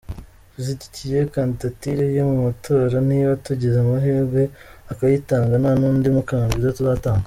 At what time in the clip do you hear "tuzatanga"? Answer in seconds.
6.77-7.19